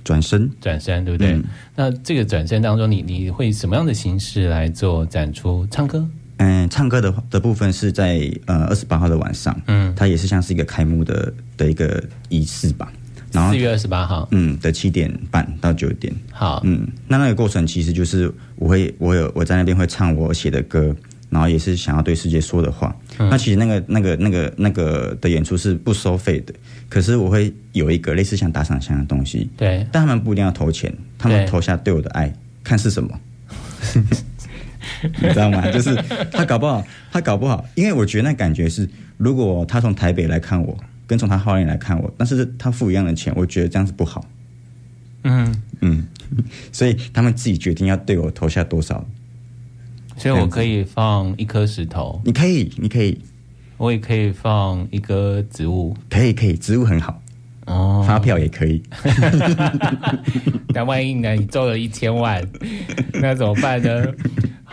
[0.04, 1.32] 转身，转身，对不对？
[1.32, 5.66] 嗯、那这个转身当中你，你你会什么样的形式来做展出？
[5.70, 6.08] 唱歌？
[6.38, 12.92] 嗯，唱歌的的部分是在呃二十八号的晚上，嗯，它也是像是一个开幕的的一个仪式吧。
[13.36, 20.96] 然后四月二十八号，嗯的七点半到九点，好，嗯，那那个过程其实就是我会我有我在那边会唱我写的歌，
[21.28, 22.96] 然后也是想要对世界说的话。
[23.18, 26.54] 嗯、那其实那个那个那个那个的演出是不收费的，
[26.88, 32.32] 可是我会有一个类似像打赏箱的东西，对，但他们不一定要投钱，他们投下对我的爱，
[32.64, 33.20] 看是什么。
[35.20, 35.70] 你知道吗？
[35.70, 35.94] 就是
[36.32, 44.24] 他搞不好，他搞不好，因为我觉得那感觉是，如果他从台北来看我，跟从他花莲来看我，但是他付一样的钱，我觉得这样子不好。
[45.24, 46.06] 嗯嗯，
[46.72, 49.04] 所以他们自己决定要对我投下多少。
[50.16, 53.20] 所以我可以放一颗石头，你可以，你可以，
[53.76, 57.22] 我也可以放一个植物，可以，可以，植物很好。
[57.66, 58.82] 哦，发票也可以。
[60.72, 61.32] 但万一呢？
[61.34, 62.42] 你中了一千万，
[63.14, 64.04] 那怎么办呢？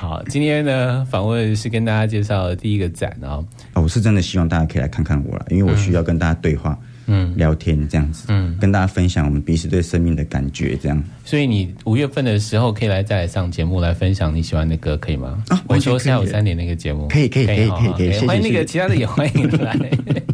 [0.03, 3.41] 好，今天呢，访问是跟大家介绍的第一个展哦。
[3.73, 11.03] 我是真的希望大家可以来看看我了，因为我需要跟大家对话，嗯，聊天这样子，嗯，跟大家分享我们彼此对生命的感觉，这样。
[11.23, 15.41] 所以你五月份的时候可以来再来上节目来分享你喜欢的歌，可以吗？
[15.47, 18.27] 啊，我说下午三点那个节目，可以，可以，可以，可以，可以。
[18.27, 19.79] 欢迎那个其他的也欢迎来。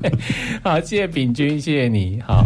[0.66, 2.20] 好，谢谢秉钧，谢谢你。
[2.26, 2.44] 好，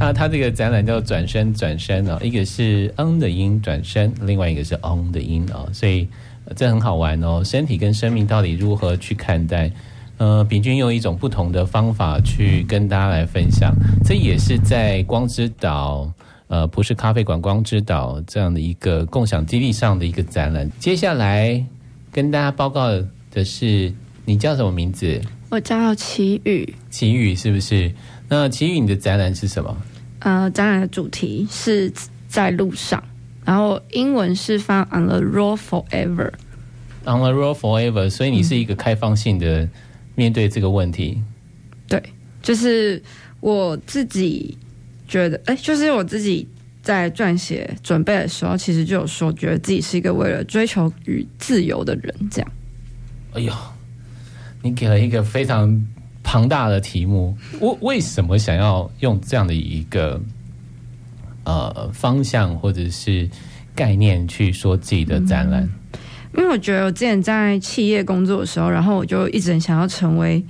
[0.00, 6.08] 那他这个展览叫“转身转身”哦，一个是 “n” 的音转身，另外一个是 “on” 的音哦，所以。
[6.56, 9.70] 这很好玩哦，身体跟生命到底如何去看待？
[10.18, 13.74] 呃，平均用一种不同的方法去跟大家来分享，
[14.04, 16.08] 这也是在光之岛，
[16.46, 20.70] 呃，不是咖啡馆光之岛这样的一个共享基地上的一个展览。
[20.78, 21.64] 接下来
[22.12, 22.88] 跟大家报告
[23.32, 23.92] 的是，
[24.24, 25.20] 你叫什么名字？
[25.48, 26.72] 我叫齐宇。
[26.88, 27.92] 齐宇是不是？
[28.28, 29.76] 那齐宇，你的展览是什么？
[30.20, 31.92] 呃，展览的主题是
[32.28, 33.02] 在路上。
[33.44, 39.68] 然后英文是翻 on the road forever，on the road forever，所以你是一个开放性的
[40.14, 41.16] 面对这个问题。
[41.18, 41.24] 嗯、
[41.88, 42.02] 对，
[42.40, 43.02] 就是
[43.40, 44.56] 我自己
[45.08, 46.46] 觉得，哎，就是我自己
[46.82, 52.50] 在撰写准备的时候，其实就有说，觉得自己是一个为了追求与自由的人，这样。
[53.34, 53.52] 哎呦，
[54.62, 55.84] 你给了一个非常
[56.22, 60.20] 庞大的题目，我为什么想要用这样的一个？
[61.44, 63.28] 呃，方向或者是
[63.74, 65.68] 概念去说自己的展览，
[66.36, 70.44] 因为我觉得我之前在企业工作的时候，然后我就一直很想要成为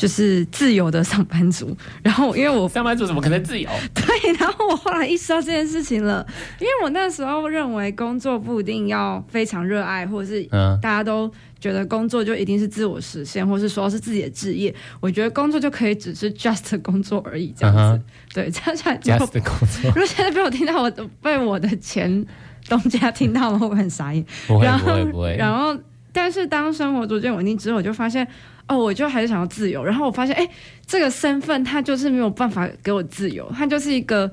[0.00, 1.76] 就是自由的上班族。
[2.02, 3.68] 然后因为我上班族怎么可能自由？
[3.94, 6.26] 对，然后我后来意识到这件事情了，
[6.58, 10.42] 因为我那时候认为工作不一定要非常热爱，或者是
[10.80, 11.30] 大家都。
[11.60, 14.74] 觉得工作就一定是自我实现，或是说是自己的职业。
[14.98, 17.80] 我觉得工作就可以只是 just 工作而已，这样子。
[17.82, 18.34] Uh huh.
[18.34, 19.90] 对， 这样才 just 工作。
[19.90, 22.24] 如果现在被我听到，我被我的前
[22.66, 24.24] 东家听到了，会不会很傻眼？
[24.46, 25.36] 不会，不会，不会。
[25.36, 25.78] 然后，
[26.14, 28.26] 但是当生活逐渐稳定之后，我就发现，
[28.70, 29.84] 哦，我就还是想要自由。
[29.84, 30.48] 然后我发现，哎，
[30.86, 34.30] 这个身份它就是没有办法给我自由，它就是一个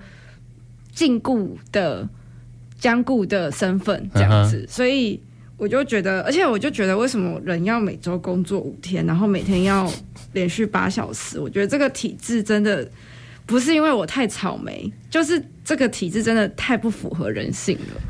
[0.94, 2.08] 禁锢的、
[2.80, 4.66] 僵固的身份，这样子。
[4.66, 4.72] Uh.
[4.72, 5.20] 所以。
[5.60, 9.92] 我就觉得，而且我就觉得，为什么人要每周工作五天，然后每天要
[10.34, 11.40] 连续八小时？
[11.40, 12.88] 我觉得这个体制真的
[13.44, 18.02] 不是因为我太草莓，就是这个体制真的太不符合人性了。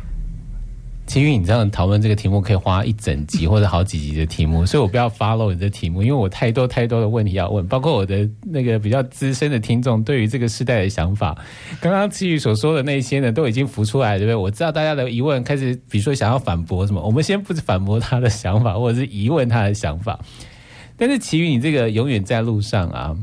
[1.07, 11.37] 其实你这样讨论这个题目可以花一整集或者好几集的题目， 所以我不要 follow 你的题目，因为我太多太多的问题要问，包括我的那个比较资深的听众对于这个时代的想法。
[11.79, 14.35] 刚刚齐宇所说的那些呢，都已经浮出来，对不对？
[14.35, 20.19] 我知道大家的疑问开始，比如说想要反驳什么，我们先不是反驳他的想法，或者是疑问他的想法。
[20.97, 23.17] 但是齐宇，你这个永远在路上啊，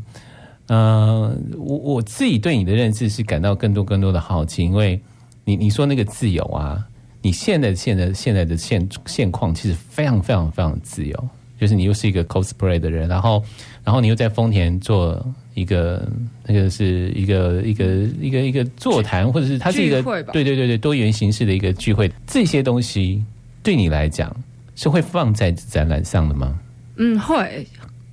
[0.69, 4.99] 嗯、呃，我我自己对你的认识是感到更多更多的好奇，因为
[5.45, 6.83] 你你说那个自由啊。
[7.25, 13.43] 你现在现在现在的现现况其实非常非常非常自由，就是你又是一个 cosplay 的人，然后
[13.83, 16.07] 然后你又在丰田做一个
[16.47, 17.87] 那个是一个一个
[18.21, 20.03] 一个一个座谈，或者是它是一个
[20.35, 23.25] 对对对对多元形式的一个聚会，这些东西
[23.63, 24.31] 对你来讲
[24.77, 26.61] 是会放在展览上的吗？
[26.97, 27.67] 嗯，会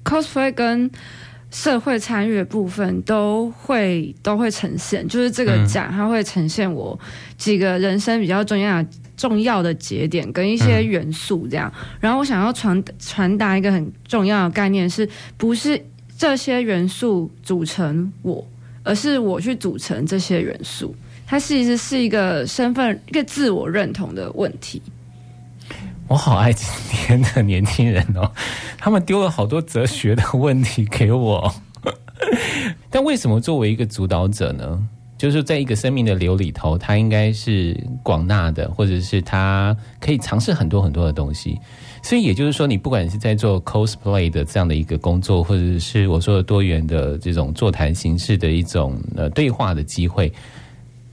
[0.05, 0.89] cosplay 跟
[1.51, 6.97] 社会参与的部分都会都会呈现，就是这个展它会呈现我
[7.37, 8.89] 几个人生比较重要的。
[9.21, 11.71] 重要的节点跟一些元素，这样。
[11.79, 15.07] 嗯、然后我想要传传达一个很重要的概念，是
[15.37, 15.79] 不是
[16.17, 18.43] 这些元素组成我，
[18.81, 20.95] 而是我去组成这些元素？
[21.27, 24.81] 它其实是一个身份、一个自我认同的问题。
[26.07, 28.29] 我好爱今天的年轻人哦，
[28.79, 31.53] 他们丢了好多哲学的问题给我。
[32.89, 34.87] 但为什么作为一个主导者呢？
[35.21, 41.59] 就是在一个生命的流里头，它应该是广纳的，或者是它可以尝试很多很多的东西。
[42.01, 50.33] 所以也就是说，你不管是在做 cosplay 的这样的一个工作，或者是我说的多元的这种座谈形式的一种呃对话的机会，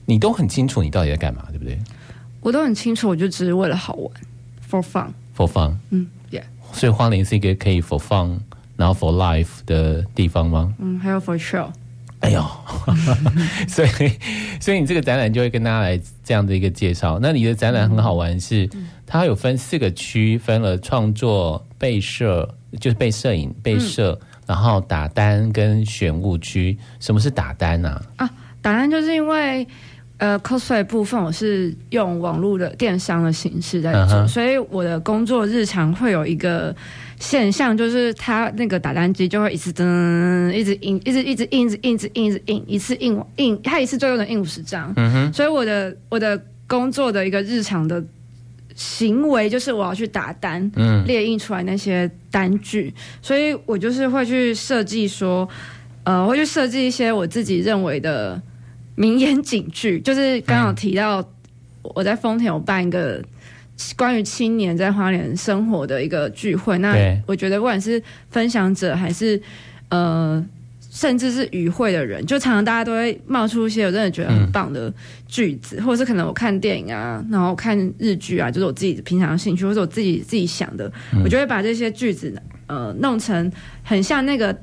[0.07, 1.77] 你都很清楚你到底在干嘛，对不对？
[2.41, 4.11] 我都很清楚，我就只是为了好玩
[4.67, 5.75] ，for fun，for fun。
[5.91, 6.41] 嗯，yeah。
[6.73, 8.39] 所以花莲是一个可以 for fun，
[8.75, 10.73] 然后 for life 的地方吗？
[10.79, 11.67] 嗯，还有 for show。
[12.29, 12.45] 哎呦，
[13.67, 13.89] 所以
[14.59, 17.17] 所以你这个展览就会跟大家来这样的一个介绍。
[17.19, 18.69] 那你的展览很好玩是，是
[19.07, 22.47] 它有分四个区，分了创作、被摄，
[22.79, 26.77] 就是被摄影、被摄，嗯、然后打单跟选物区。
[26.99, 27.99] 什么是打单呢？
[28.17, 28.25] 啊？
[28.27, 29.67] 啊，打单就是因为
[30.19, 36.73] 呃，cosplay 部分我是用网络的电商的形式在做，嗯、所以我的工作日常会有一个。
[37.21, 44.93] 现象就是，他那个打单机就会一直噔，一直印，一直一直印，一直印，一直印，一直印，一次印印，他一次最多能印五十张。
[44.95, 45.33] 嗯哼。
[45.33, 48.01] 所以我的我的工作的一个日常的
[48.73, 52.93] 行为就是我要去打单，嗯，列印出来那些单据。
[53.21, 55.45] 所以我就是会去设计说，
[56.05, 58.41] 呃，会去设计一些我自己认为的
[58.99, 61.25] 名言警句，就是刚刚提到
[61.81, 63.23] 我在丰田有办一个。
[63.95, 66.93] 关于青年在花莲生活的一个聚会，那
[67.25, 69.41] 我觉得不管是分享者还是
[69.87, 70.45] 呃，
[70.91, 74.93] 甚至是与会的人，就常常大家都会冒出一些我真的觉得很棒的
[75.29, 82.35] 句子，嗯、或者是可能我看电影啊，然后看日剧啊，就是我自己平常的兴趣，或者我自己自己想的，嗯、我就会把这些句子
[82.67, 83.49] 呃弄成
[83.81, 84.53] 很像那个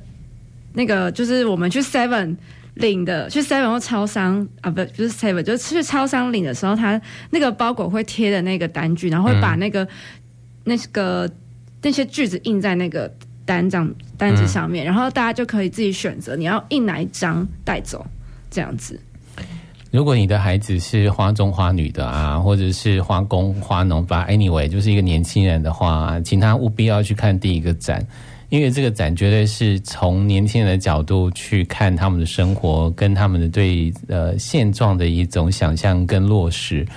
[0.73, 2.35] 那个，就是我们去 Seven。
[2.79, 9.89] 领的去 seven 或超商啊，不不是 seven，就是去超商领的时候，他那个包裹会贴的那个单据，然后会把那个、嗯、
[10.63, 11.29] 那个
[11.81, 13.11] 那些句子印在那个
[13.45, 18.05] 单张单子上面，嗯、然后大家就可以自己选择你要印哪一张带走，
[18.49, 18.99] 这样子。
[19.89, 28.05] 如果你的孩子是花中花女的啊，或者是花工花农吧，anyway，就是一个年轻人的话，请他务必要去看第一个展。
[28.49, 36.87] 因为这个展绝对是从年轻人的角度去看他们的生活，跟他们的对呃现状的一种想象跟落实，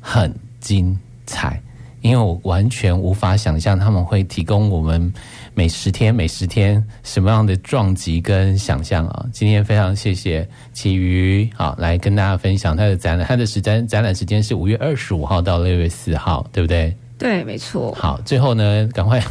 [0.00, 1.60] 很精彩。
[2.02, 5.12] 因为我完全无法想象他们会提供我们
[5.54, 9.24] 每十天每十天什么样的撞击跟想象啊！
[9.32, 16.92] 今天非常谢谢其余好来跟大家分享他的展览，他的时间展览时间是五月二十五号到六月四号，对不对？
[17.16, 17.94] 对，没错。
[17.94, 19.22] 好，最后呢，赶快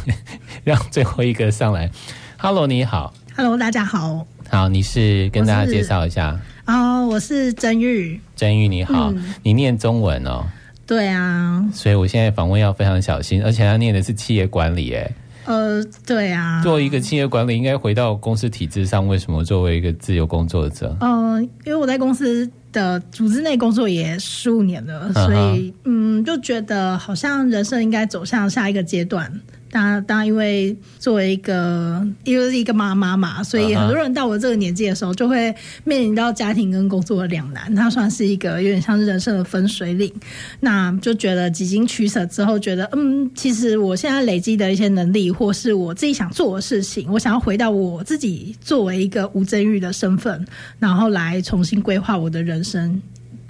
[0.64, 1.90] 让最后一个上来。
[2.38, 3.12] Hello，你好。
[3.36, 4.24] Hello，大家好。
[4.48, 6.38] 好，你是跟大家介绍一下。
[6.64, 8.20] 啊，我是曾玉。
[8.36, 9.10] 曾玉，你好。
[9.10, 10.44] 嗯、你念中文哦。
[10.86, 11.68] 对啊。
[11.74, 15.10] 所以我现在访问要非常小心，而且他念的是企业管理，哎。
[15.46, 16.62] 呃，对啊。
[16.62, 19.08] 作为一个企业管理，应该回到公司体制上。
[19.08, 20.96] 为什么作为一个自由工作者？
[21.00, 22.48] 嗯、呃，因为我在公司。
[22.72, 29.30] 的组织内工作也十五年了，所以嗯，就觉得好像人生应该走向下一个阶段。
[29.72, 37.74] 当然，当然，因为作为一个因为是一个妈妈嘛，所以很多人到我这个年纪的时候，就会面临到家庭跟工作的两难。
[37.74, 40.12] 它算是一个有点像是人生的分水岭。
[40.60, 50.46] 那就觉得几经取舍之后，觉得嗯，其实我现在累积的一些能力，或是我自己想做的事情，我想要回到我自己作为一个吴珍玉的身份，
[50.78, 53.00] 然后来重新规划我的人生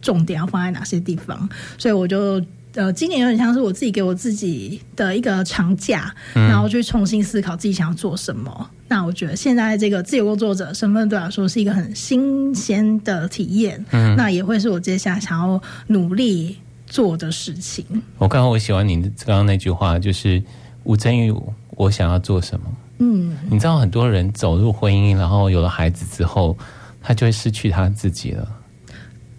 [0.00, 1.48] 重点要放在哪些地方。
[1.76, 2.40] 所以我就。
[2.74, 8.70] 呃，今年有点像是我自己给我自己的一个长假，嗯、然后去重新思考自己想要做什么。
[8.88, 16.56] 那我觉得现在这个自由工作者身份对我来说是一个很新鲜的体验，嗯，那也会是我接下来想要努力
[16.86, 17.84] 做的事情。
[18.18, 20.42] 我刚刚我喜欢你刚刚那句话，就是
[20.84, 21.34] 吴珍玉，
[21.70, 22.66] 我想要做什么？
[22.98, 26.56] 嗯，你知道很多人走入婚姻，然后有了孩子之后，
[27.02, 28.48] 他就会失去他自己了。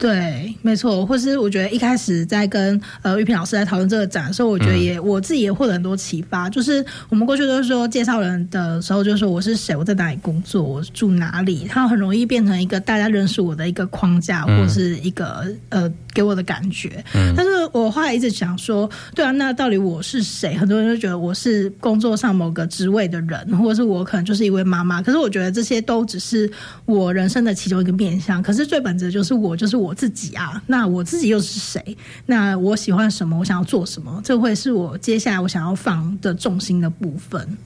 [0.04, 6.50] 对，没错，或是我觉得一开始在跟呃玉萍老师在讨论这个展的时候，我觉得也、嗯、我自己也获得很多启发。
[6.50, 17.02] 就是我们过去都是说介绍人的时候，就是说我是谁，我在哪里工作，我住哪里，它很容易变成一个大家认识我的一个框架，或是一个、嗯、呃给我的感觉。
[17.14, 20.58] 嗯、但是我后来一直想说，对啊，那到底我是谁？
[20.58, 25.02] 很多人就觉得我是工作上某个职位的人，或者是我可能就是一位妈妈。
[25.02, 26.52] 可是我觉得这些都只是
[26.84, 28.44] 我人生的其中一个面向。
[28.44, 29.93] 可是最本质的就是我，就是我。
[29.94, 31.98] 自己啊，那我自己又是谁？
[32.26, 33.38] 那我喜欢什么？
[33.38, 34.22] 我想要做什么？
[34.24, 37.58] 这会是我接下来我想要放的重心的部分。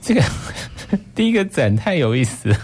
[0.00, 0.22] 这个
[1.14, 2.56] 第一个展太有意思了，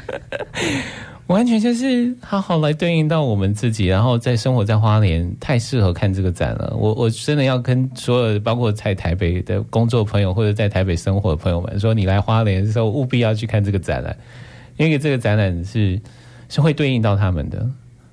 [1.26, 3.86] 完全就是好好来对应到我们自己。
[3.86, 6.72] 然后在生活在花莲，太适合看这个展了。
[6.76, 14.16] 我我真的要跟所有包括在台北的工作朋友，或者在台北生活的朋友们说，你来花莲的时候务必要去看这个展览，
[14.76, 16.00] 因为这个展览是。
[16.52, 17.64] 是会对应到他们的，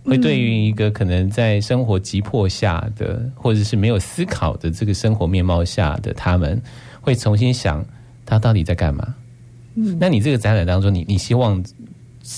[0.08, 6.60] 会对于一个可能在生活急迫下的，或者是没有思考的这个生活面貌下的他们，
[7.02, 7.86] 会重新想
[8.26, 9.14] 他到底在干嘛。
[9.76, 11.62] 嗯，那你这个展览当中，你你希望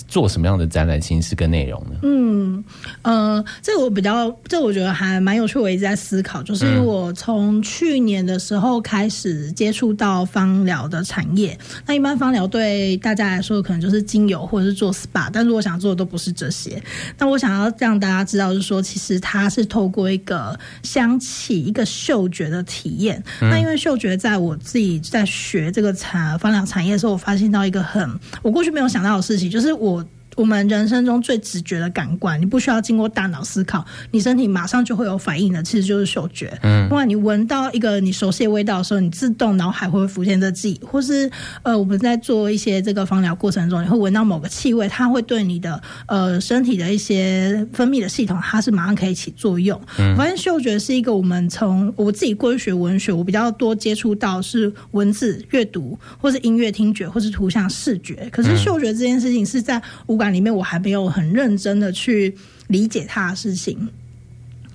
[0.08, 1.96] 做什么样的展览形式跟内容呢？
[2.04, 2.64] 嗯，
[3.02, 5.58] 呃，这个我比较，这个我觉得还蛮有趣。
[5.58, 11.58] 我一直在思考，就是因为我从去年的时候开始接触到芳疗的产业。
[11.88, 16.82] 那一般芳疗对大家来说，可能就是精油或者是做 SPA，但是我想做的都不是这些。
[17.18, 23.22] 那我想要让大家知道，就是说，其实它是透过一个香气、一个嗅觉的体验。
[23.42, 28.08] 嗯、那因为嗅觉，在我自己在学这个产芳疗产业的时候，我发现到一个很
[28.44, 29.78] 我过去没有想到的事情，就是。
[29.80, 30.05] 我
[30.40, 36.58] 我们人生中最直觉的感官，你不需要经过大脑思考，你身体马上就会有反应的，其实就是嗅觉。
[36.62, 41.30] 嗯，不管你闻到一个你熟悉的味道的时候，你自动脑海会浮现这记忆，或是
[41.64, 49.78] 呃，我们在做一些这个芳疗过程中，你会闻到某个气味，它会对你的呃身体的一些分泌的系统，它是马上可以起作用。
[49.98, 58.30] 嗯，我发现嗅觉是一个我们从我自己过去学文学，我比较多接触到是文字阅读，或是音乐听觉，或是图像视觉。
[58.32, 62.36] 可是嗅觉这件事情是在五感里面我还没有很认真的去
[62.67, 63.89] 理解他的事情。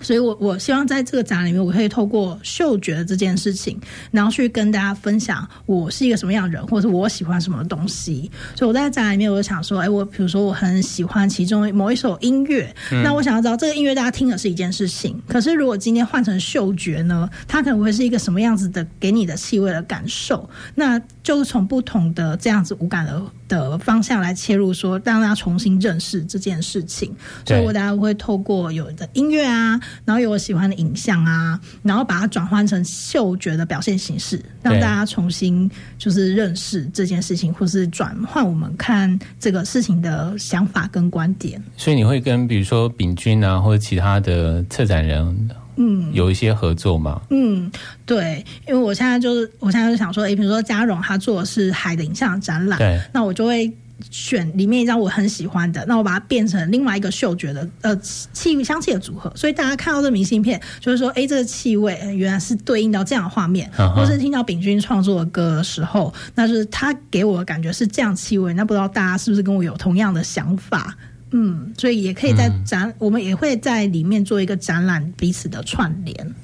[0.04, 3.80] 所以我，我我希望在这个展里面，我可以透过嗅觉的这件事情，
[4.10, 8.30] 然后去跟大家分享我是一个什么样的人，或者是我喜欢什么东西。
[8.54, 15.20] 所以我在展里面，我就想说，哎，我比如说我很喜欢其中某一首音乐，嗯、那我想要知道这个音乐大家听的是一件事情。
[15.26, 20.48] 可是，如果今天换成嗅觉呢，它可能会是一个什么样子的，给你的气味的感受？
[20.74, 27.14] 那就是从不同的这样子无感的的方向来切入说，说让大家重新认识这件事情。
[27.46, 29.80] 所以我大家会透过有的音乐啊。
[30.04, 41.62] 然后有我喜欢的影像啊，然后把它转换成嗅觉的表现形式，让大家重新就是认识这件事情，或是转换我们看这个事情的想法跟观点。
[41.76, 47.20] 所以你会跟比如说秉钧啊，或者其他的策展人，嗯，有一些合作吗？
[47.30, 47.70] 嗯，
[48.06, 53.72] 对，因为我现在就是我现在就想说，诶，比如说嘉荣他做的是海的影像展览，对，那我就会。
[54.10, 68.52] 选里面一张我很喜欢的，那我把它变成另外一个嗅觉的呃气味香气的组合，所以大家看到这明信片，就是说，哎，这个气味原来是对应到这样的画面，嗯、或是听到秉钧创作的歌的时候，那就是他给我的感觉是这样气味。
[68.54, 70.96] 那不知道大家是不是跟我有同样的想法？
[71.30, 76.34] 嗯，所以也可以在展，嗯、我们也会在里面做一个展览，彼此的串联。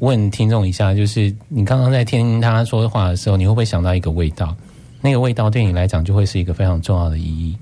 [0.00, 4.54] 问听众一下，就是你刚刚在听他说话的时候，你会不会想到一个味道？
[5.06, 7.56] 那个味道对你来讲就会是一个非常重要的意义。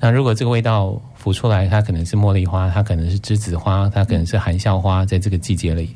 [0.00, 5.94] 那如果这个味道浮出来，它可能是茉莉花，它可能是栀子花，它可能是含笑花，在这个季节里，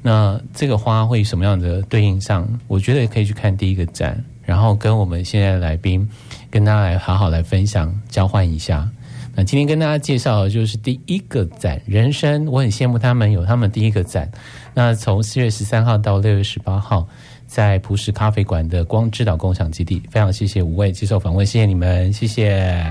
[0.00, 2.48] 那这个花会什么样的对应上？
[2.66, 6.08] 我觉得也可以去看第一个展，然后跟我们现在的来宾
[6.50, 8.88] 跟大家来好好来分享交换一下。
[9.34, 14.30] 那今天跟大家介绍的就是第一个展，人生，我很羡慕他们有他们第一个展。
[14.72, 17.06] 那从四月十三号到六月十八号。
[17.56, 22.84] 在璞石咖啡馆的光之岛共享基地，非常谢谢五位接受访问，谢谢你们，谢谢。